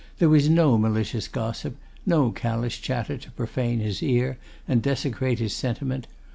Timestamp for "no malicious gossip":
0.49-1.77